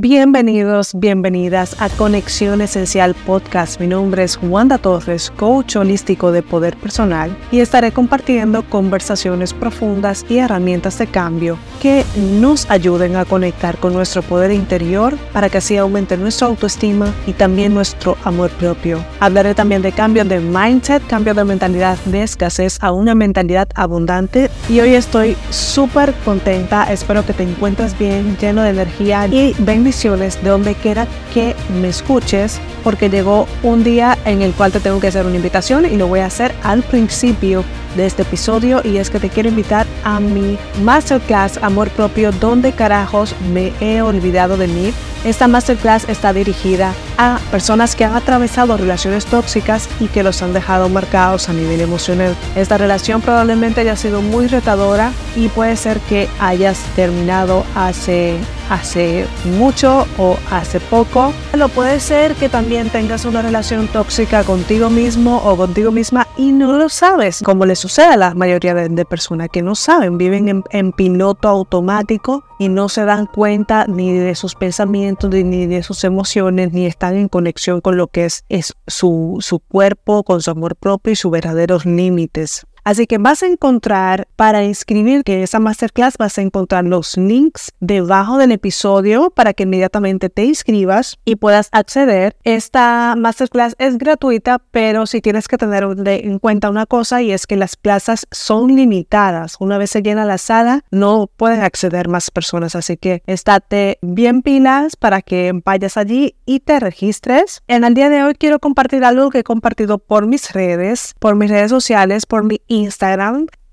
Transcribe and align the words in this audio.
Bienvenidos, 0.00 0.92
bienvenidas 0.94 1.74
a 1.80 1.88
Conexión 1.88 2.60
Esencial 2.60 3.16
Podcast. 3.26 3.80
Mi 3.80 3.88
nombre 3.88 4.22
es 4.22 4.38
Wanda 4.40 4.78
Torres, 4.78 5.32
coach 5.36 5.74
holístico 5.74 6.30
de 6.30 6.40
poder 6.40 6.76
personal, 6.76 7.36
y 7.50 7.58
estaré 7.58 7.90
compartiendo 7.90 8.62
conversaciones 8.62 9.52
profundas 9.52 10.24
y 10.28 10.38
herramientas 10.38 11.00
de 11.00 11.08
cambio 11.08 11.58
que 11.82 12.04
nos 12.38 12.70
ayuden 12.70 13.16
a 13.16 13.24
conectar 13.24 13.76
con 13.78 13.92
nuestro 13.92 14.22
poder 14.22 14.52
interior 14.52 15.16
para 15.32 15.48
que 15.48 15.58
así 15.58 15.76
aumente 15.76 16.16
nuestra 16.16 16.46
autoestima 16.46 17.12
y 17.26 17.32
también 17.32 17.74
nuestro 17.74 18.16
amor 18.22 18.50
propio. 18.50 19.04
Hablaré 19.18 19.56
también 19.56 19.82
de 19.82 19.90
cambio 19.90 20.24
de 20.24 20.38
mindset, 20.38 21.04
cambio 21.08 21.34
de 21.34 21.42
mentalidad 21.42 21.98
de 22.04 22.22
escasez 22.22 22.78
a 22.82 22.92
una 22.92 23.16
mentalidad 23.16 23.66
abundante 23.74 24.48
y 24.68 24.78
hoy 24.78 24.94
estoy 24.94 25.36
súper 25.50 26.14
contenta. 26.24 26.84
Espero 26.84 27.26
que 27.26 27.32
te 27.32 27.42
encuentres 27.42 27.98
bien, 27.98 28.36
lleno 28.36 28.62
de 28.62 28.70
energía 28.70 29.26
y 29.26 29.54
de 29.88 30.50
donde 30.50 30.74
quiera 30.74 31.06
que 31.32 31.56
me 31.80 31.88
escuches, 31.88 32.60
porque 32.84 33.08
llegó 33.08 33.48
un 33.62 33.82
día 33.82 34.18
en 34.26 34.42
el 34.42 34.52
cual 34.52 34.70
te 34.70 34.80
tengo 34.80 35.00
que 35.00 35.06
hacer 35.06 35.24
una 35.24 35.36
invitación 35.36 35.86
y 35.86 35.96
lo 35.96 36.06
voy 36.06 36.20
a 36.20 36.26
hacer 36.26 36.54
al 36.62 36.82
principio 36.82 37.64
de 37.96 38.04
este 38.04 38.20
episodio 38.20 38.82
y 38.84 38.98
es 38.98 39.08
que 39.08 39.18
te 39.18 39.30
quiero 39.30 39.48
invitar 39.48 39.86
a 40.04 40.20
mi 40.20 40.58
masterclass 40.82 41.58
Amor 41.62 41.88
Propio, 41.88 42.32
donde 42.32 42.72
carajos 42.72 43.34
me 43.50 43.72
he 43.80 44.02
olvidado 44.02 44.58
de 44.58 44.68
mí. 44.68 44.92
Esta 45.24 45.48
masterclass 45.48 46.06
está 46.06 46.34
dirigida 46.34 46.90
a 46.90 47.07
personas 47.50 47.96
que 47.96 48.04
han 48.04 48.14
atravesado 48.14 48.76
relaciones 48.76 49.26
tóxicas 49.26 49.88
y 50.00 50.06
que 50.06 50.22
los 50.22 50.42
han 50.42 50.52
dejado 50.52 50.88
marcados 50.88 51.48
a 51.48 51.52
nivel 51.52 51.80
emocional. 51.80 52.36
Esta 52.56 52.78
relación 52.78 53.20
probablemente 53.20 53.80
haya 53.80 53.96
sido 53.96 54.22
muy 54.22 54.46
retadora 54.46 55.12
y 55.36 55.48
puede 55.48 55.76
ser 55.76 55.98
que 56.00 56.28
hayas 56.38 56.78
terminado 56.94 57.64
hace 57.74 58.38
hace 58.70 59.26
mucho 59.58 60.06
o 60.18 60.36
hace 60.50 60.80
poco. 60.80 61.32
Lo 61.54 61.68
puede 61.68 62.00
ser 62.00 62.34
que 62.34 62.48
también 62.48 62.90
tengas 62.90 63.24
una 63.24 63.42
relación 63.42 63.88
tóxica 63.88 64.44
contigo 64.44 64.90
mismo 64.90 65.38
o 65.38 65.56
contigo 65.56 65.90
misma 65.90 66.26
y 66.36 66.52
no 66.52 66.74
lo 66.74 66.88
sabes, 66.88 67.42
como 67.42 67.66
le 67.66 67.76
sucede 67.76 68.06
a 68.06 68.16
la 68.16 68.34
mayoría 68.34 68.74
de, 68.74 69.04
personas 69.04 69.48
que 69.48 69.62
no 69.62 69.74
saben, 69.74 70.18
viven 70.18 70.48
en, 70.48 70.64
en, 70.70 70.92
piloto 70.92 71.48
automático 71.48 72.44
y 72.58 72.68
no 72.68 72.88
se 72.88 73.04
dan 73.04 73.26
cuenta 73.26 73.86
ni 73.86 74.12
de 74.12 74.34
sus 74.34 74.54
pensamientos 74.54 75.30
ni 75.30 75.66
de 75.66 75.82
sus 75.82 76.04
emociones, 76.04 76.72
ni 76.72 76.84
están 76.84 77.07
en 77.14 77.28
conexión 77.28 77.80
con 77.80 77.96
lo 77.96 78.08
que 78.08 78.24
es, 78.24 78.44
es 78.48 78.74
su, 78.86 79.38
su 79.40 79.60
cuerpo, 79.60 80.24
con 80.24 80.42
su 80.42 80.50
amor 80.50 80.76
propio 80.76 81.12
y 81.12 81.16
sus 81.16 81.30
verdaderos 81.30 81.86
límites. 81.86 82.66
Así 82.88 83.06
que 83.06 83.18
vas 83.18 83.42
a 83.42 83.46
encontrar 83.48 84.28
para 84.34 84.64
inscribirte 84.64 85.34
en 85.34 85.42
esa 85.42 85.60
masterclass, 85.60 86.16
vas 86.16 86.38
a 86.38 86.40
encontrar 86.40 86.84
los 86.84 87.18
links 87.18 87.70
debajo 87.80 88.38
del 88.38 88.50
episodio 88.50 89.28
para 89.28 89.52
que 89.52 89.64
inmediatamente 89.64 90.30
te 90.30 90.46
inscribas 90.46 91.18
y 91.26 91.36
puedas 91.36 91.68
acceder. 91.72 92.34
Esta 92.44 93.14
masterclass 93.14 93.76
es 93.78 93.98
gratuita, 93.98 94.62
pero 94.70 95.04
si 95.04 95.20
tienes 95.20 95.48
que 95.48 95.58
tener 95.58 95.84
en 96.06 96.38
cuenta 96.38 96.70
una 96.70 96.86
cosa 96.86 97.20
y 97.20 97.30
es 97.30 97.46
que 97.46 97.56
las 97.56 97.76
plazas 97.76 98.26
son 98.30 98.74
limitadas. 98.74 99.56
Una 99.60 99.76
vez 99.76 99.90
se 99.90 100.00
llena 100.00 100.24
la 100.24 100.38
sala, 100.38 100.82
no 100.90 101.28
pueden 101.36 101.60
acceder 101.60 102.08
más 102.08 102.30
personas. 102.30 102.74
Así 102.74 102.96
que 102.96 103.22
estate 103.26 103.98
bien 104.00 104.40
pilas 104.40 104.96
para 104.96 105.20
que 105.20 105.52
vayas 105.62 105.98
allí 105.98 106.36
y 106.46 106.60
te 106.60 106.80
registres. 106.80 107.62
En 107.68 107.84
el 107.84 107.92
día 107.92 108.08
de 108.08 108.22
hoy 108.22 108.32
quiero 108.32 108.60
compartir 108.60 109.04
algo 109.04 109.28
que 109.28 109.40
he 109.40 109.44
compartido 109.44 109.98
por 109.98 110.26
mis 110.26 110.54
redes, 110.54 111.14
por 111.18 111.34
mis 111.34 111.50
redes 111.50 111.68
sociales, 111.68 112.24
por 112.24 112.44
mi 112.44 112.62
Instagram. 112.66 112.77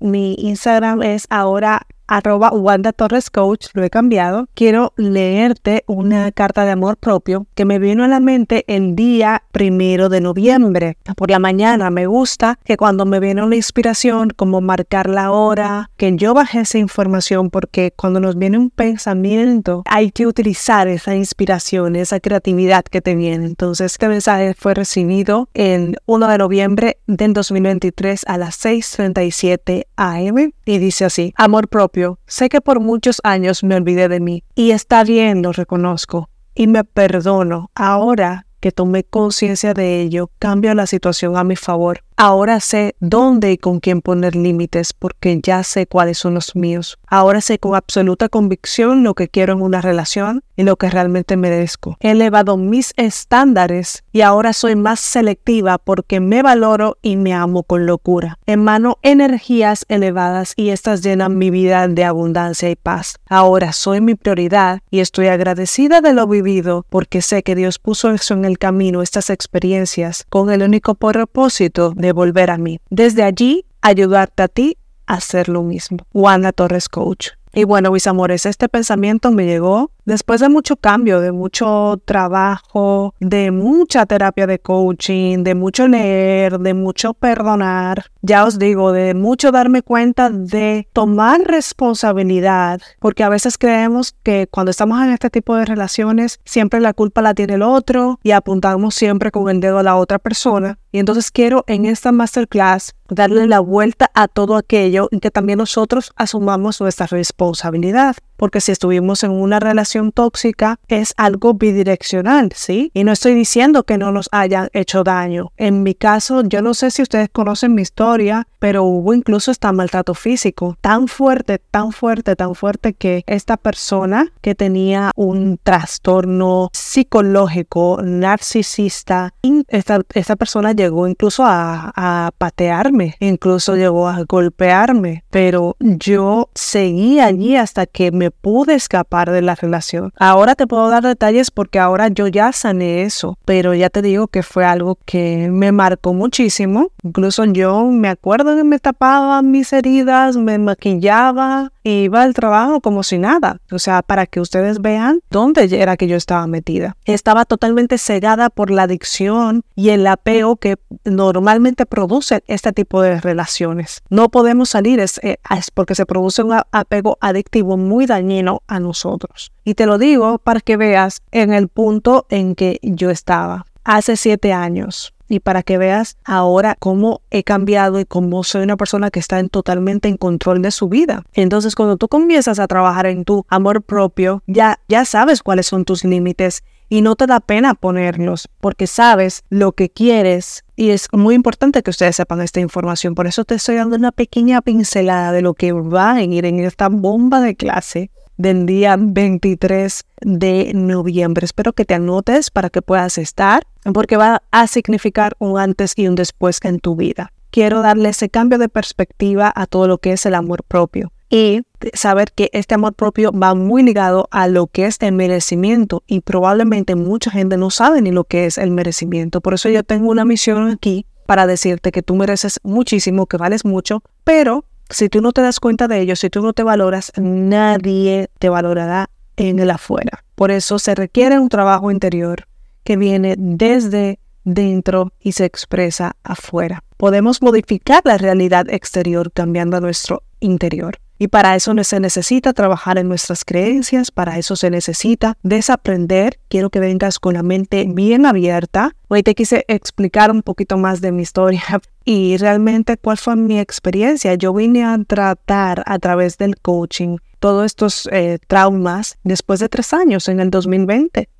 Mi 0.00 0.34
Instagram 0.38 1.02
es 1.02 1.26
ahora 1.30 1.86
arroba 2.06 2.50
Wanda 2.50 2.92
Torres 2.92 3.30
Coach, 3.30 3.66
lo 3.74 3.82
he 3.82 3.90
cambiado, 3.90 4.48
quiero 4.54 4.92
leerte 4.96 5.84
una 5.86 6.32
carta 6.32 6.64
de 6.64 6.72
amor 6.72 6.96
propio 6.96 7.46
que 7.54 7.64
me 7.64 7.78
vino 7.78 8.04
a 8.04 8.08
la 8.08 8.20
mente 8.20 8.64
el 8.68 8.94
día 8.94 9.42
primero 9.52 10.08
de 10.08 10.20
noviembre. 10.20 10.96
Por 11.16 11.30
la 11.30 11.38
mañana 11.38 11.90
me 11.90 12.06
gusta 12.06 12.58
que 12.64 12.76
cuando 12.76 13.06
me 13.06 13.20
viene 13.20 13.42
una 13.42 13.56
inspiración, 13.56 14.30
como 14.30 14.60
marcar 14.60 15.08
la 15.08 15.30
hora, 15.30 15.90
que 15.96 16.14
yo 16.16 16.34
baje 16.34 16.60
esa 16.60 16.78
información 16.78 17.50
porque 17.50 17.92
cuando 17.96 18.20
nos 18.20 18.36
viene 18.36 18.58
un 18.58 18.70
pensamiento 18.70 19.82
hay 19.86 20.10
que 20.10 20.26
utilizar 20.26 20.88
esa 20.88 21.14
inspiración, 21.14 21.96
esa 21.96 22.20
creatividad 22.20 22.84
que 22.84 23.00
te 23.00 23.14
viene. 23.14 23.46
Entonces 23.46 23.92
este 23.92 24.08
mensaje 24.08 24.54
fue 24.54 24.74
recibido 24.74 25.48
el 25.54 25.96
1 26.06 26.28
de 26.28 26.38
noviembre 26.38 26.98
del 27.06 27.32
2023 27.32 28.24
a 28.26 28.38
las 28.38 28.64
6.37 28.64 29.86
am 29.96 30.52
y 30.64 30.78
dice 30.78 31.04
así, 31.04 31.32
amor 31.36 31.68
propio 31.68 31.95
sé 32.26 32.48
que 32.48 32.60
por 32.60 32.80
muchos 32.80 33.20
años 33.24 33.64
me 33.64 33.74
olvidé 33.74 34.08
de 34.08 34.20
mí 34.20 34.44
y 34.54 34.70
está 34.72 35.04
bien, 35.04 35.42
lo 35.42 35.52
reconozco 35.52 36.28
y 36.54 36.66
me 36.66 36.84
perdono. 36.84 37.70
Ahora 37.74 38.46
que 38.60 38.72
tomé 38.72 39.04
conciencia 39.04 39.74
de 39.74 40.00
ello, 40.00 40.30
cambio 40.38 40.74
la 40.74 40.86
situación 40.86 41.36
a 41.36 41.44
mi 41.44 41.56
favor. 41.56 42.05
Ahora 42.18 42.60
sé 42.60 42.96
dónde 42.98 43.52
y 43.52 43.58
con 43.58 43.78
quién 43.78 44.00
poner 44.00 44.34
límites 44.34 44.94
porque 44.94 45.38
ya 45.42 45.62
sé 45.62 45.86
cuáles 45.86 46.16
son 46.16 46.32
los 46.32 46.56
míos. 46.56 46.98
Ahora 47.06 47.42
sé 47.42 47.58
con 47.58 47.74
absoluta 47.74 48.30
convicción 48.30 49.04
lo 49.04 49.12
que 49.12 49.28
quiero 49.28 49.52
en 49.52 49.60
una 49.60 49.82
relación 49.82 50.42
y 50.56 50.62
lo 50.62 50.76
que 50.76 50.88
realmente 50.88 51.36
merezco. 51.36 51.98
He 52.00 52.12
elevado 52.12 52.56
mis 52.56 52.94
estándares 52.96 54.02
y 54.12 54.22
ahora 54.22 54.54
soy 54.54 54.76
más 54.76 54.98
selectiva 54.98 55.76
porque 55.76 56.20
me 56.20 56.40
valoro 56.40 56.96
y 57.02 57.16
me 57.16 57.34
amo 57.34 57.64
con 57.64 57.84
locura. 57.84 58.38
Emano 58.46 58.96
energías 59.02 59.84
elevadas 59.88 60.54
y 60.56 60.70
estas 60.70 61.02
llenan 61.02 61.36
mi 61.36 61.50
vida 61.50 61.86
de 61.86 62.04
abundancia 62.04 62.70
y 62.70 62.76
paz. 62.76 63.18
Ahora 63.28 63.74
soy 63.74 64.00
mi 64.00 64.14
prioridad 64.14 64.80
y 64.90 65.00
estoy 65.00 65.26
agradecida 65.26 66.00
de 66.00 66.14
lo 66.14 66.26
vivido 66.26 66.86
porque 66.88 67.20
sé 67.20 67.42
que 67.42 67.54
Dios 67.54 67.78
puso 67.78 68.10
eso 68.10 68.32
en 68.32 68.46
el 68.46 68.58
camino, 68.58 69.02
estas 69.02 69.28
experiencias, 69.28 70.24
con 70.30 70.50
el 70.50 70.62
único 70.62 70.94
propósito 70.94 71.92
de 71.94 72.05
volver 72.12 72.50
a 72.50 72.58
mí. 72.58 72.80
Desde 72.90 73.22
allí, 73.22 73.64
ayudarte 73.82 74.42
a 74.42 74.48
ti 74.48 74.76
a 75.06 75.14
hacer 75.14 75.48
lo 75.48 75.62
mismo. 75.62 75.98
Wanda 76.12 76.52
Torres 76.52 76.88
Coach. 76.88 77.30
Y 77.56 77.64
bueno, 77.64 77.90
mis 77.90 78.06
amores, 78.06 78.44
este 78.44 78.68
pensamiento 78.68 79.30
me 79.30 79.46
llegó 79.46 79.90
después 80.04 80.42
de 80.42 80.50
mucho 80.50 80.76
cambio, 80.76 81.20
de 81.20 81.32
mucho 81.32 81.98
trabajo, 82.04 83.14
de 83.18 83.50
mucha 83.50 84.04
terapia 84.04 84.46
de 84.46 84.58
coaching, 84.58 85.42
de 85.42 85.54
mucho 85.54 85.88
leer, 85.88 86.58
de 86.58 86.74
mucho 86.74 87.14
perdonar. 87.14 88.10
Ya 88.20 88.44
os 88.44 88.58
digo, 88.58 88.92
de 88.92 89.14
mucho 89.14 89.52
darme 89.52 89.80
cuenta 89.80 90.28
de 90.28 90.86
tomar 90.92 91.40
responsabilidad, 91.40 92.82
porque 93.00 93.24
a 93.24 93.30
veces 93.30 93.56
creemos 93.56 94.14
que 94.22 94.48
cuando 94.50 94.70
estamos 94.70 95.02
en 95.02 95.12
este 95.12 95.30
tipo 95.30 95.56
de 95.56 95.64
relaciones, 95.64 96.40
siempre 96.44 96.80
la 96.80 96.92
culpa 96.92 97.22
la 97.22 97.32
tiene 97.32 97.54
el 97.54 97.62
otro 97.62 98.20
y 98.22 98.32
apuntamos 98.32 98.94
siempre 98.94 99.30
con 99.30 99.48
el 99.48 99.60
dedo 99.60 99.78
a 99.78 99.82
la 99.82 99.96
otra 99.96 100.18
persona. 100.18 100.78
Y 100.96 100.98
entonces 100.98 101.30
quiero 101.30 101.62
en 101.66 101.84
esta 101.84 102.10
masterclass 102.10 102.94
darle 103.10 103.46
la 103.46 103.60
vuelta 103.60 104.10
a 104.14 104.28
todo 104.28 104.56
aquello 104.56 105.08
y 105.10 105.20
que 105.20 105.30
también 105.30 105.58
nosotros 105.58 106.10
asumamos 106.16 106.80
nuestra 106.80 107.06
responsabilidad 107.06 108.16
porque 108.36 108.60
si 108.60 108.72
estuvimos 108.72 109.24
en 109.24 109.30
una 109.30 109.60
relación 109.60 110.12
tóxica 110.12 110.78
es 110.88 111.14
algo 111.16 111.54
bidireccional, 111.54 112.52
¿sí? 112.54 112.90
Y 112.94 113.04
no 113.04 113.12
estoy 113.12 113.34
diciendo 113.34 113.84
que 113.84 113.98
no 113.98 114.12
nos 114.12 114.28
hayan 114.30 114.68
hecho 114.72 115.04
daño. 115.04 115.52
En 115.56 115.82
mi 115.82 115.94
caso, 115.94 116.42
yo 116.42 116.62
no 116.62 116.74
sé 116.74 116.90
si 116.90 117.02
ustedes 117.02 117.30
conocen 117.30 117.74
mi 117.74 117.82
historia, 117.82 118.46
pero 118.58 118.84
hubo 118.84 119.14
incluso 119.14 119.50
hasta 119.50 119.72
maltrato 119.72 120.14
físico, 120.14 120.76
tan 120.80 121.08
fuerte, 121.08 121.60
tan 121.70 121.92
fuerte, 121.92 122.36
tan 122.36 122.54
fuerte 122.54 122.92
que 122.92 123.24
esta 123.26 123.56
persona 123.56 124.32
que 124.40 124.54
tenía 124.54 125.12
un 125.16 125.58
trastorno 125.62 126.68
psicológico, 126.72 128.00
narcisista, 128.02 129.32
esta, 129.68 130.00
esta 130.14 130.36
persona 130.36 130.72
llegó 130.72 130.85
incluso 131.06 131.44
a, 131.44 131.92
a 131.94 132.30
patearme, 132.36 133.16
incluso 133.20 133.76
llegó 133.76 134.08
a 134.08 134.24
golpearme, 134.28 135.24
pero 135.30 135.76
yo 135.80 136.48
seguí 136.54 137.20
allí 137.20 137.56
hasta 137.56 137.86
que 137.86 138.12
me 138.12 138.30
pude 138.30 138.74
escapar 138.74 139.30
de 139.30 139.42
la 139.42 139.54
relación. 139.54 140.12
Ahora 140.18 140.54
te 140.54 140.66
puedo 140.66 140.88
dar 140.88 141.02
detalles 141.02 141.50
porque 141.50 141.78
ahora 141.78 142.08
yo 142.08 142.26
ya 142.26 142.52
sané 142.52 143.02
eso, 143.02 143.38
pero 143.44 143.74
ya 143.74 143.90
te 143.90 144.02
digo 144.02 144.28
que 144.28 144.42
fue 144.42 144.64
algo 144.64 144.98
que 145.04 145.48
me 145.50 145.72
marcó 145.72 146.14
muchísimo. 146.14 146.88
Incluso 147.02 147.44
yo 147.44 147.84
me 147.84 148.08
acuerdo 148.08 148.56
que 148.56 148.64
me 148.64 148.78
tapaba 148.78 149.42
mis 149.42 149.72
heridas, 149.72 150.36
me 150.36 150.58
maquillaba, 150.58 151.72
y 151.86 152.02
iba 152.02 152.22
al 152.22 152.34
trabajo 152.34 152.80
como 152.80 153.04
si 153.04 153.16
nada. 153.16 153.60
O 153.70 153.78
sea, 153.78 154.02
para 154.02 154.26
que 154.26 154.40
ustedes 154.40 154.82
vean 154.82 155.20
dónde 155.30 155.68
era 155.70 155.96
que 155.96 156.08
yo 156.08 156.16
estaba 156.16 156.48
metida. 156.48 156.96
Estaba 157.04 157.44
totalmente 157.44 157.96
cegada 157.96 158.50
por 158.50 158.72
la 158.72 158.82
adicción 158.82 159.62
y 159.76 159.90
el 159.90 160.04
apego 160.08 160.56
que 160.56 160.78
normalmente 161.04 161.86
produce 161.86 162.42
este 162.48 162.72
tipo 162.72 163.02
de 163.02 163.20
relaciones. 163.20 164.02
No 164.10 164.30
podemos 164.30 164.70
salir 164.70 164.98
es, 164.98 165.20
eh, 165.22 165.36
es 165.56 165.70
porque 165.70 165.94
se 165.94 166.06
produce 166.06 166.42
un 166.42 166.58
apego 166.72 167.18
adictivo 167.20 167.76
muy 167.76 168.06
dañino 168.06 168.62
a 168.66 168.80
nosotros. 168.80 169.52
Y 169.62 169.74
te 169.74 169.86
lo 169.86 169.96
digo 169.96 170.38
para 170.38 170.58
que 170.58 170.76
veas 170.76 171.22
en 171.30 171.52
el 171.52 171.68
punto 171.68 172.26
en 172.30 172.56
que 172.56 172.80
yo 172.82 173.10
estaba 173.10 173.64
hace 173.84 174.16
siete 174.16 174.52
años. 174.52 175.14
Y 175.28 175.40
para 175.40 175.62
que 175.62 175.78
veas 175.78 176.16
ahora 176.24 176.76
cómo 176.78 177.22
he 177.30 177.42
cambiado 177.42 178.00
y 178.00 178.04
cómo 178.04 178.44
soy 178.44 178.62
una 178.62 178.76
persona 178.76 179.10
que 179.10 179.20
está 179.20 179.38
en, 179.40 179.48
totalmente 179.48 180.08
en 180.08 180.16
control 180.16 180.62
de 180.62 180.70
su 180.70 180.88
vida. 180.88 181.22
Entonces, 181.34 181.74
cuando 181.74 181.96
tú 181.96 182.08
comienzas 182.08 182.58
a 182.58 182.66
trabajar 182.66 183.06
en 183.06 183.24
tu 183.24 183.44
amor 183.48 183.82
propio, 183.82 184.42
ya, 184.46 184.80
ya 184.88 185.04
sabes 185.04 185.42
cuáles 185.42 185.66
son 185.66 185.84
tus 185.84 186.04
límites 186.04 186.62
y 186.88 187.02
no 187.02 187.16
te 187.16 187.26
da 187.26 187.40
pena 187.40 187.74
ponerlos 187.74 188.48
porque 188.60 188.86
sabes 188.86 189.42
lo 189.50 189.72
que 189.72 189.90
quieres 189.90 190.64
y 190.76 190.90
es 190.90 191.08
muy 191.12 191.34
importante 191.34 191.82
que 191.82 191.90
ustedes 191.90 192.16
sepan 192.16 192.40
esta 192.42 192.60
información. 192.60 193.14
Por 193.14 193.26
eso 193.26 193.44
te 193.44 193.56
estoy 193.56 193.76
dando 193.76 193.96
una 193.96 194.12
pequeña 194.12 194.60
pincelada 194.60 195.32
de 195.32 195.42
lo 195.42 195.54
que 195.54 195.72
va 195.72 196.12
a 196.12 196.22
ir 196.22 196.44
en 196.44 196.60
esta 196.60 196.88
bomba 196.88 197.40
de 197.40 197.56
clase 197.56 198.10
del 198.36 198.66
día 198.66 198.96
23 198.98 200.04
de 200.20 200.72
noviembre. 200.74 201.44
Espero 201.44 201.72
que 201.72 201.84
te 201.84 201.94
anotes 201.94 202.50
para 202.50 202.70
que 202.70 202.82
puedas 202.82 203.18
estar 203.18 203.66
porque 203.92 204.16
va 204.16 204.42
a 204.50 204.66
significar 204.66 205.36
un 205.38 205.58
antes 205.58 205.92
y 205.96 206.08
un 206.08 206.14
después 206.14 206.58
en 206.62 206.80
tu 206.80 206.96
vida. 206.96 207.32
Quiero 207.50 207.82
darle 207.82 208.10
ese 208.10 208.28
cambio 208.28 208.58
de 208.58 208.68
perspectiva 208.68 209.52
a 209.54 209.66
todo 209.66 209.88
lo 209.88 209.98
que 209.98 210.12
es 210.12 210.26
el 210.26 210.34
amor 210.34 210.62
propio 210.64 211.12
y 211.28 211.62
saber 211.92 212.32
que 212.32 212.50
este 212.52 212.74
amor 212.74 212.94
propio 212.94 213.32
va 213.32 213.54
muy 213.54 213.82
ligado 213.82 214.28
a 214.30 214.46
lo 214.46 214.66
que 214.66 214.86
es 214.86 214.96
el 215.00 215.12
merecimiento 215.12 216.02
y 216.06 216.20
probablemente 216.20 216.94
mucha 216.94 217.30
gente 217.30 217.56
no 217.56 217.70
sabe 217.70 218.02
ni 218.02 218.10
lo 218.10 218.24
que 218.24 218.46
es 218.46 218.58
el 218.58 218.70
merecimiento. 218.70 219.40
Por 219.40 219.54
eso 219.54 219.68
yo 219.68 219.82
tengo 219.82 220.10
una 220.10 220.24
misión 220.24 220.68
aquí 220.70 221.06
para 221.26 221.46
decirte 221.46 221.90
que 221.90 222.02
tú 222.02 222.14
mereces 222.14 222.60
muchísimo, 222.62 223.26
que 223.26 223.36
vales 223.36 223.64
mucho, 223.64 224.02
pero 224.22 224.64
si 224.90 225.08
tú 225.08 225.20
no 225.20 225.32
te 225.32 225.42
das 225.42 225.60
cuenta 225.60 225.88
de 225.88 226.00
ello, 226.00 226.16
si 226.16 226.30
tú 226.30 226.42
no 226.42 226.52
te 226.52 226.62
valoras, 226.62 227.12
nadie 227.16 228.28
te 228.38 228.48
valorará 228.48 229.10
en 229.36 229.58
el 229.58 229.70
afuera. 229.70 230.24
Por 230.34 230.50
eso 230.50 230.78
se 230.78 230.94
requiere 230.94 231.38
un 231.38 231.48
trabajo 231.48 231.90
interior 231.90 232.46
que 232.84 232.96
viene 232.96 233.34
desde 233.36 234.18
dentro 234.44 235.12
y 235.20 235.32
se 235.32 235.44
expresa 235.44 236.16
afuera. 236.22 236.82
Podemos 236.96 237.42
modificar 237.42 238.02
la 238.04 238.16
realidad 238.16 238.70
exterior 238.70 239.32
cambiando 239.32 239.80
nuestro 239.80 240.22
interior. 240.40 240.98
Y 241.18 241.28
para 241.28 241.56
eso 241.56 241.72
se 241.82 241.98
necesita 241.98 242.52
trabajar 242.52 242.98
en 242.98 243.08
nuestras 243.08 243.44
creencias, 243.44 244.10
para 244.10 244.36
eso 244.38 244.54
se 244.54 244.70
necesita 244.70 245.38
desaprender. 245.42 246.38
Quiero 246.48 246.68
que 246.68 246.80
vengas 246.80 247.18
con 247.18 247.34
la 247.34 247.42
mente 247.42 247.86
bien 247.88 248.26
abierta. 248.26 248.94
Hoy 249.08 249.22
te 249.22 249.34
quise 249.34 249.64
explicar 249.68 250.30
un 250.30 250.42
poquito 250.42 250.76
más 250.76 251.00
de 251.00 251.12
mi 251.12 251.22
historia 251.22 251.62
y 252.04 252.36
realmente 252.36 252.98
cuál 252.98 253.16
fue 253.16 253.34
mi 253.36 253.58
experiencia. 253.58 254.34
Yo 254.34 254.52
vine 254.52 254.84
a 254.84 254.98
tratar 255.04 255.82
a 255.86 255.98
través 255.98 256.36
del 256.36 256.56
coaching 256.56 257.16
todos 257.38 257.64
estos 257.64 258.08
eh, 258.12 258.38
traumas 258.46 259.16
después 259.24 259.60
de 259.60 259.68
tres 259.68 259.94
años, 259.94 260.28
en 260.28 260.40
el 260.40 260.50
2020. 260.50 261.30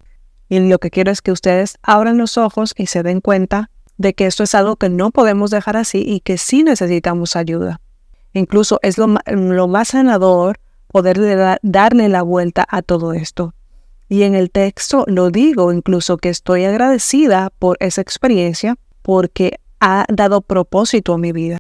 Y 0.49 0.61
lo 0.61 0.79
que 0.79 0.91
quiero 0.91 1.11
es 1.11 1.21
que 1.21 1.33
ustedes 1.33 1.77
abran 1.83 2.17
los 2.17 2.39
ojos 2.39 2.73
y 2.77 2.87
se 2.87 3.03
den 3.03 3.21
cuenta 3.21 3.71
de 3.99 4.15
que 4.15 4.27
esto 4.27 4.43
es 4.43 4.55
algo 4.55 4.77
que 4.77 4.89
no 4.89 5.11
podemos 5.11 5.51
dejar 5.51 5.77
así 5.77 6.03
y 6.07 6.21
que 6.21 6.39
sí 6.39 6.63
necesitamos 6.63 7.37
ayuda. 7.37 7.81
Incluso 8.37 8.79
es 8.83 8.99
lo, 8.99 9.09
más 9.67 9.89
sanador 9.89 10.59
poder 10.89 11.59
darle 11.63 12.09
la 12.11 12.21
vuelta 12.21 12.67
a 12.69 12.83
todo 12.83 13.15
esto. 13.15 13.55
Y 14.11 14.25
en 14.25 14.35
el 14.35 14.51
texto 14.51 15.05
lo 15.07 15.31
digo 15.31 15.73
incluso 15.73 16.19
que 16.19 16.29
estoy 16.29 16.67
agradecida 16.67 17.51
por 17.59 17.79
esa 17.81 18.03
experiencia 18.03 18.77
porque 19.01 19.59
ha 19.81 20.05
dado 20.13 20.43
propósito 20.43 21.15
a 21.15 21.19
mi 21.19 21.33
vida. 21.33 21.59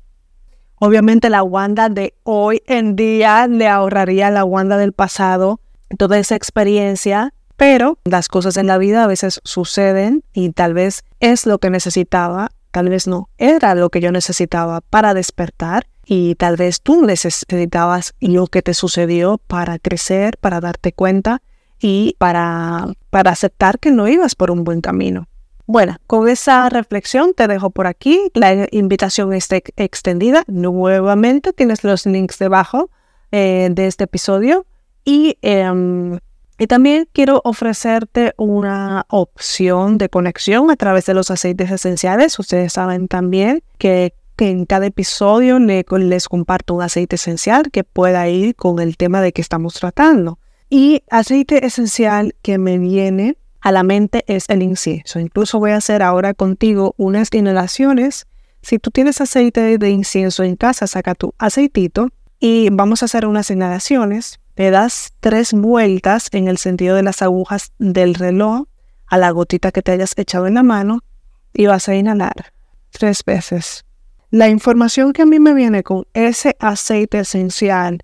Obviamente 0.78 1.30
la 1.30 1.42
Wanda 1.42 1.88
de 1.88 2.12
hoy 2.24 2.62
en 2.66 2.94
día 2.94 3.46
le 3.46 3.68
ahorraría 3.68 4.26
a 4.26 4.30
la 4.30 4.44
Wanda 4.44 4.76
del 4.76 4.92
pasado 4.92 5.60
toda 5.96 6.18
esa 6.18 6.36
experiencia, 6.36 7.32
pero 7.56 7.96
las 8.04 8.28
cosas 8.28 8.58
en 8.58 8.66
la 8.66 8.76
vida 8.76 9.02
a 9.02 9.06
veces 9.06 9.40
suceden 9.44 10.24
y 10.34 10.50
tal 10.50 10.74
vez 10.74 11.04
es 11.20 11.46
lo 11.46 11.58
que 11.58 11.70
necesitaba, 11.70 12.50
tal 12.76 12.90
vez 12.90 13.06
no, 13.06 13.30
era 13.38 13.74
lo 13.74 13.88
que 13.88 14.02
yo 14.02 14.12
necesitaba 14.12 14.82
para 14.82 15.14
despertar 15.14 15.86
y 16.04 16.34
tal 16.34 16.56
vez 16.56 16.82
tú 16.82 17.06
necesitabas 17.06 18.14
lo 18.20 18.48
que 18.48 18.60
te 18.60 18.74
sucedió 18.74 19.38
para 19.38 19.78
crecer, 19.78 20.36
para 20.42 20.60
darte 20.60 20.92
cuenta 20.92 21.40
y 21.80 22.16
para, 22.18 22.88
para 23.08 23.30
aceptar 23.30 23.78
que 23.78 23.92
no 23.92 24.08
ibas 24.08 24.34
por 24.34 24.50
un 24.50 24.62
buen 24.62 24.82
camino. 24.82 25.26
Bueno, 25.64 25.96
con 26.06 26.28
esa 26.28 26.68
reflexión 26.68 27.32
te 27.32 27.48
dejo 27.48 27.70
por 27.70 27.86
aquí. 27.86 28.30
La 28.34 28.68
invitación 28.70 29.32
está 29.32 29.56
extendida. 29.76 30.44
Nuevamente 30.46 31.54
tienes 31.54 31.82
los 31.82 32.04
links 32.04 32.38
debajo 32.38 32.90
eh, 33.32 33.70
de 33.72 33.86
este 33.86 34.04
episodio. 34.04 34.66
Y, 35.02 35.38
em, 35.40 36.18
y 36.58 36.66
también 36.66 37.08
quiero 37.12 37.42
ofrecerte 37.44 38.34
una 38.38 39.04
opción 39.08 39.98
de 39.98 40.08
conexión 40.08 40.70
a 40.70 40.76
través 40.76 41.06
de 41.06 41.14
los 41.14 41.30
aceites 41.30 41.70
esenciales. 41.70 42.38
Ustedes 42.38 42.72
saben 42.72 43.08
también 43.08 43.62
que 43.78 44.14
en 44.38 44.64
cada 44.64 44.86
episodio 44.86 45.58
les 45.58 46.28
comparto 46.28 46.74
un 46.74 46.82
aceite 46.82 47.16
esencial 47.16 47.70
que 47.70 47.84
pueda 47.84 48.28
ir 48.28 48.54
con 48.54 48.80
el 48.80 48.96
tema 48.96 49.20
de 49.20 49.32
que 49.32 49.42
estamos 49.42 49.74
tratando. 49.74 50.38
Y 50.70 51.02
aceite 51.10 51.64
esencial 51.64 52.34
que 52.42 52.58
me 52.58 52.78
viene 52.78 53.36
a 53.60 53.72
la 53.72 53.82
mente 53.82 54.24
es 54.26 54.48
el 54.48 54.62
incienso. 54.62 55.20
Incluso 55.20 55.58
voy 55.58 55.72
a 55.72 55.76
hacer 55.76 56.02
ahora 56.02 56.34
contigo 56.34 56.94
unas 56.96 57.32
inhalaciones. 57.32 58.26
Si 58.62 58.78
tú 58.78 58.90
tienes 58.90 59.20
aceite 59.20 59.78
de 59.78 59.90
incienso 59.90 60.42
en 60.42 60.56
casa, 60.56 60.86
saca 60.86 61.14
tu 61.14 61.34
aceitito 61.38 62.08
y 62.40 62.68
vamos 62.70 63.02
a 63.02 63.06
hacer 63.06 63.26
unas 63.26 63.50
inhalaciones. 63.50 64.40
Le 64.56 64.70
das 64.70 65.12
tres 65.20 65.52
vueltas 65.52 66.28
en 66.32 66.48
el 66.48 66.58
sentido 66.58 66.96
de 66.96 67.02
las 67.02 67.22
agujas 67.22 67.72
del 67.78 68.14
reloj 68.14 68.66
a 69.06 69.18
la 69.18 69.30
gotita 69.30 69.70
que 69.70 69.82
te 69.82 69.92
hayas 69.92 70.14
echado 70.16 70.46
en 70.46 70.54
la 70.54 70.62
mano 70.62 71.00
y 71.52 71.66
vas 71.66 71.88
a 71.88 71.94
inhalar 71.94 72.52
tres 72.90 73.22
veces. 73.24 73.84
La 74.30 74.48
información 74.48 75.12
que 75.12 75.22
a 75.22 75.26
mí 75.26 75.38
me 75.38 75.54
viene 75.54 75.82
con 75.82 76.06
ese 76.14 76.56
aceite 76.58 77.20
esencial 77.20 78.00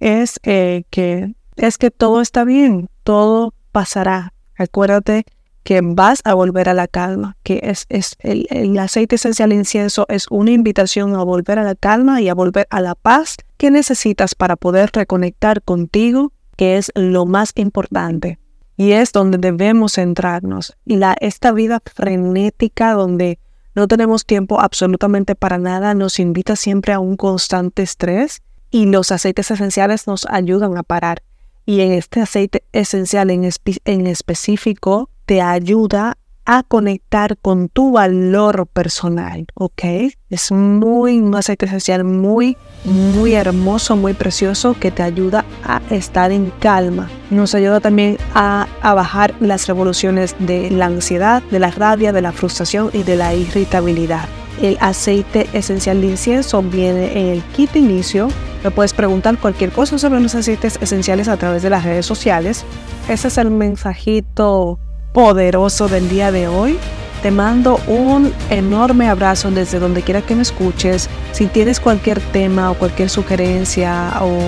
es 0.00 0.38
eh, 0.42 0.84
que 0.90 1.34
es 1.56 1.78
que 1.78 1.90
todo 1.90 2.20
está 2.20 2.44
bien, 2.44 2.88
todo 3.04 3.54
pasará. 3.72 4.32
Acuérdate 4.56 5.24
que 5.62 5.80
vas 5.82 6.20
a 6.24 6.34
volver 6.34 6.68
a 6.68 6.74
la 6.74 6.88
calma, 6.88 7.36
que 7.42 7.60
es, 7.62 7.86
es 7.88 8.16
el, 8.20 8.46
el, 8.50 8.76
aceite 8.78 9.14
esencial 9.14 9.52
incienso 9.52 10.06
es 10.08 10.26
una 10.28 10.50
invitación 10.50 11.14
a 11.14 11.22
volver 11.22 11.58
a 11.58 11.62
la 11.62 11.74
calma 11.74 12.20
y 12.20 12.28
a 12.28 12.34
volver 12.34 12.66
a 12.70 12.80
la 12.80 12.94
paz 12.94 13.36
que 13.62 13.70
necesitas 13.70 14.34
para 14.34 14.56
poder 14.56 14.90
reconectar 14.92 15.62
contigo, 15.62 16.32
que 16.56 16.78
es 16.78 16.90
lo 16.96 17.26
más 17.26 17.52
importante. 17.54 18.40
Y 18.76 18.90
es 18.90 19.12
donde 19.12 19.38
debemos 19.38 19.92
centrarnos. 19.92 20.76
La, 20.84 21.14
esta 21.20 21.52
vida 21.52 21.80
frenética 21.84 22.94
donde 22.94 23.38
no 23.76 23.86
tenemos 23.86 24.26
tiempo 24.26 24.60
absolutamente 24.60 25.36
para 25.36 25.58
nada, 25.58 25.94
nos 25.94 26.18
invita 26.18 26.56
siempre 26.56 26.92
a 26.92 26.98
un 26.98 27.16
constante 27.16 27.82
estrés 27.84 28.42
y 28.72 28.86
los 28.86 29.12
aceites 29.12 29.48
esenciales 29.52 30.08
nos 30.08 30.26
ayudan 30.26 30.76
a 30.76 30.82
parar. 30.82 31.22
Y 31.64 31.82
en 31.82 31.92
este 31.92 32.20
aceite 32.20 32.64
esencial 32.72 33.30
en, 33.30 33.48
en 33.84 34.06
específico 34.08 35.08
te 35.24 35.40
ayuda 35.40 36.18
a 36.44 36.62
conectar 36.62 37.36
con 37.38 37.68
tu 37.68 37.92
valor 37.92 38.66
personal, 38.66 39.46
¿ok? 39.54 39.82
Es 40.30 40.50
muy, 40.50 41.20
un 41.20 41.34
aceite 41.34 41.66
esencial 41.66 42.04
muy, 42.04 42.56
muy 42.84 43.34
hermoso, 43.34 43.96
muy 43.96 44.14
precioso 44.14 44.74
que 44.78 44.90
te 44.90 45.02
ayuda 45.02 45.44
a 45.64 45.80
estar 45.90 46.32
en 46.32 46.50
calma. 46.58 47.08
Nos 47.30 47.54
ayuda 47.54 47.80
también 47.80 48.18
a, 48.34 48.66
a 48.80 48.94
bajar 48.94 49.34
las 49.40 49.66
revoluciones 49.66 50.34
de 50.38 50.70
la 50.70 50.86
ansiedad, 50.86 51.42
de 51.50 51.58
la 51.58 51.70
rabia, 51.70 52.12
de 52.12 52.22
la 52.22 52.32
frustración 52.32 52.90
y 52.92 53.02
de 53.02 53.16
la 53.16 53.34
irritabilidad. 53.34 54.26
El 54.60 54.76
aceite 54.80 55.48
esencial 55.52 56.00
de 56.00 56.08
incienso 56.08 56.62
viene 56.62 57.18
en 57.18 57.26
el 57.28 57.42
kit 57.42 57.74
inicio. 57.76 58.28
Me 58.62 58.70
puedes 58.70 58.92
preguntar 58.92 59.38
cualquier 59.38 59.72
cosa 59.72 59.98
sobre 59.98 60.20
los 60.20 60.34
aceites 60.34 60.78
esenciales 60.80 61.28
a 61.28 61.36
través 61.36 61.62
de 61.62 61.70
las 61.70 61.84
redes 61.84 62.06
sociales. 62.06 62.64
Ese 63.08 63.28
es 63.28 63.38
el 63.38 63.50
mensajito 63.50 64.78
poderoso 65.12 65.88
del 65.88 66.08
día 66.08 66.32
de 66.32 66.48
hoy. 66.48 66.78
Te 67.22 67.30
mando 67.30 67.78
un 67.86 68.32
enorme 68.50 69.08
abrazo 69.08 69.50
desde 69.50 69.78
donde 69.78 70.02
quiera 70.02 70.22
que 70.22 70.34
me 70.34 70.42
escuches. 70.42 71.08
Si 71.32 71.46
tienes 71.46 71.78
cualquier 71.78 72.20
tema 72.20 72.70
o 72.70 72.74
cualquier 72.74 73.10
sugerencia 73.10 74.12
o 74.20 74.38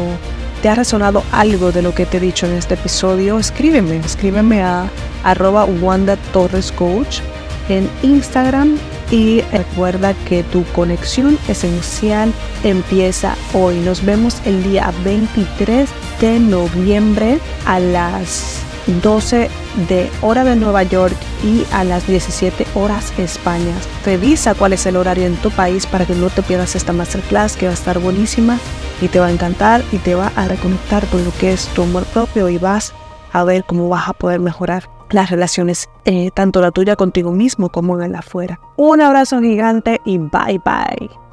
te 0.60 0.68
ha 0.68 0.74
resonado 0.74 1.22
algo 1.30 1.70
de 1.70 1.82
lo 1.82 1.94
que 1.94 2.06
te 2.06 2.16
he 2.16 2.20
dicho 2.20 2.46
en 2.46 2.54
este 2.54 2.74
episodio, 2.74 3.38
escríbeme. 3.38 3.96
Escríbeme 3.98 4.62
a 4.62 4.88
arroba 5.22 5.64
Wanda 5.64 6.16
Torres 6.32 6.72
Coach 6.72 7.20
en 7.68 7.88
Instagram 8.02 8.76
y 9.10 9.42
recuerda 9.52 10.14
que 10.28 10.42
tu 10.42 10.64
conexión 10.72 11.38
esencial 11.48 12.32
empieza 12.64 13.36
hoy. 13.52 13.78
Nos 13.80 14.04
vemos 14.04 14.38
el 14.44 14.62
día 14.64 14.92
23 15.04 15.88
de 16.20 16.40
noviembre 16.40 17.38
a 17.66 17.78
las 17.78 18.63
12 18.86 19.50
de 19.88 20.10
hora 20.22 20.44
de 20.44 20.56
Nueva 20.56 20.82
York 20.82 21.14
y 21.42 21.64
a 21.72 21.84
las 21.84 22.06
17 22.06 22.66
horas 22.74 23.12
España. 23.18 23.74
Revisa 24.04 24.54
cuál 24.54 24.72
es 24.72 24.86
el 24.86 24.96
horario 24.96 25.26
en 25.26 25.36
tu 25.36 25.50
país 25.50 25.86
para 25.86 26.06
que 26.06 26.14
no 26.14 26.30
te 26.30 26.42
pierdas 26.42 26.76
esta 26.76 26.92
masterclass 26.92 27.56
que 27.56 27.66
va 27.66 27.72
a 27.72 27.74
estar 27.74 27.98
buenísima 27.98 28.58
y 29.00 29.08
te 29.08 29.20
va 29.20 29.26
a 29.26 29.32
encantar 29.32 29.82
y 29.92 29.98
te 29.98 30.14
va 30.14 30.32
a 30.36 30.48
reconectar 30.48 31.06
con 31.08 31.24
lo 31.24 31.32
que 31.38 31.52
es 31.52 31.66
tu 31.68 31.82
amor 31.82 32.04
propio 32.04 32.48
y 32.48 32.58
vas 32.58 32.94
a 33.32 33.44
ver 33.44 33.64
cómo 33.64 33.88
vas 33.88 34.08
a 34.08 34.12
poder 34.12 34.40
mejorar 34.40 34.88
las 35.10 35.30
relaciones, 35.30 35.88
eh, 36.04 36.30
tanto 36.32 36.60
la 36.60 36.70
tuya 36.70 36.96
contigo 36.96 37.32
mismo 37.32 37.68
como 37.68 37.96
en 37.96 38.04
el 38.04 38.14
afuera. 38.14 38.60
Un 38.76 39.00
abrazo 39.00 39.40
gigante 39.40 40.00
y 40.04 40.18
bye 40.18 40.60
bye. 40.64 41.23